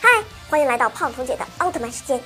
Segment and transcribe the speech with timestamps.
[0.00, 2.20] 嗨，欢迎来到胖彤姐的奥特曼时间。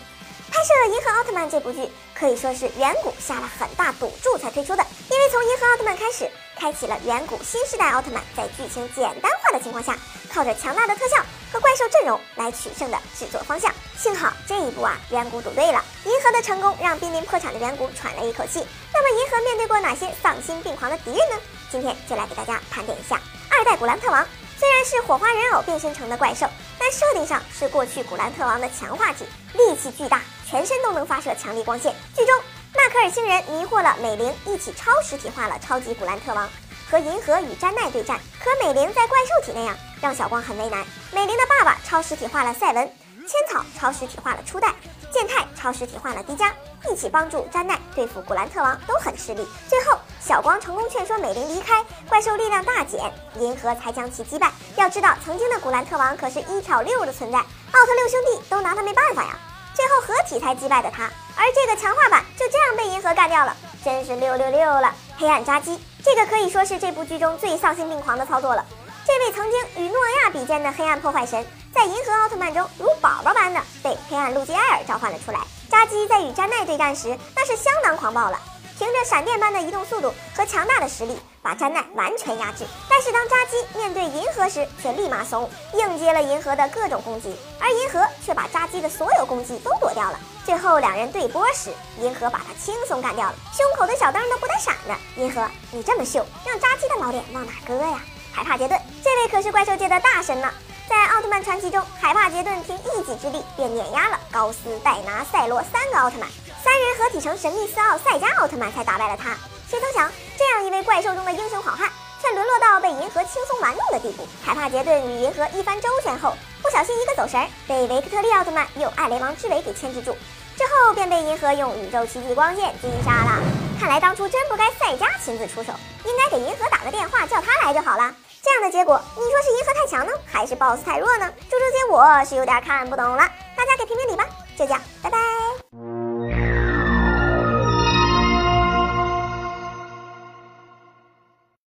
[0.50, 9.96] 拍摄《银河奥特曼》这部剧可以说是远古下了很大赌注才推出的，因为从《银河奥特曼》开始，开启了远古新时代奥特曼在剧情简单化的情况下，
[10.32, 11.16] 靠着强大的特效
[11.52, 13.72] 和阵容来取胜的制作方向。
[13.96, 15.84] 幸好这一步啊，远古赌对了。
[16.04, 18.64] 银河的成功让濒临破产的远古喘了一口气。
[18.92, 21.36] 那么，银河面对过哪些丧心病狂的敌人呢？
[21.70, 23.20] 今天就来给大家盘点一下。
[23.50, 26.46] 二代古兰特王虽然是火花人偶变身成的怪兽，
[26.78, 29.24] 但设定上是过去古兰特王的强化体，
[29.54, 30.22] 力气巨大。
[30.48, 31.94] 全身都能发射强力光线。
[32.16, 32.34] 剧中，
[32.74, 36.48] 纳克尔星人迷惑了美玲，一起超实体化了超级古兰特王，
[36.90, 38.18] 和银河与詹奈对战。
[38.42, 40.84] 可美玲在怪兽体那样，让小光很为难。
[41.12, 42.86] 美玲的爸爸超实体化了赛文，
[43.26, 44.74] 千草超实体化了初代，
[45.12, 46.50] 健太超实体化了迪迦，
[46.90, 49.46] 一起帮助詹奈对付古兰特王都很吃力。
[49.68, 54.50] 最后，小光成功劝说美玲离开，怪兽力量大减，银河才将其击败。
[54.76, 59.38] 要知道，曾经的古兰特王可是一挑六的存在，奥特六兄弟都拿他没办法呀。
[59.74, 61.04] 最后合体才击败的他，
[61.36, 64.92] 而这个强化版就这样被银河干掉了，真是六六六了！
[65.16, 68.64] 黑暗扎基，这个可以说是这部剧中最丧心病狂的操作了。
[69.06, 75.40] 这位曾经与诺亚比肩的黑暗破坏神，在银河奥特曼中如宝宝般的被黑暗路基艾尔召唤了出来。
[75.68, 78.40] 扎基在与詹奈对战时，那是相当狂暴了。
[78.78, 82.64] 凭着闪电般的移动速度和强大的实力，把詹奈完全压制。
[82.88, 84.17] 但是当扎基面对银
[84.48, 90.18] 时，却立马怂，应接了银河的各种攻击，而银河却把扎基的所有攻击都躲掉了。
[90.44, 94.94] 最后两人对波时，银河把他轻松干掉了，胸口的小灯都不带闪的。
[95.22, 98.00] 银河，你这么秀，让扎基的老脸往哪搁呀？
[98.32, 100.50] 海帕杰顿，这位可是怪兽界的大神呢。
[100.88, 106.28] 在奥特曼传奇中，海帕杰顿凭一己之力便碾压了高斯、戴拿、赛罗三个奥特曼。
[106.64, 109.36] 三人合体成神秘四奥赛迦奥特曼才打败了他。
[109.68, 114.26] 谁曾想，这样一位怪兽中的英雄好汉，却沦落到被银河轻松玩弄的地步。
[114.44, 120.16] 海帕杰顿与银河一番周旋后，不小心一个走神，被维克特利奥特曼用艾雷王之尾给牵制住，
[120.56, 123.42] 之后便被银河用宇宙奇迹光线击杀了。
[123.78, 125.72] 看来当初真不该赛迦亲自出手，
[126.04, 128.12] 应该给银河打个电话叫他来就好了。
[128.42, 131.30] 这样的结果，你说是银河太强呢，还是 BOSS 太弱呢？
[131.50, 133.18] 猪猪姐我是有点看不懂了，
[133.56, 134.24] 大家给评评理吧。
[134.56, 135.37] 就这样，拜拜。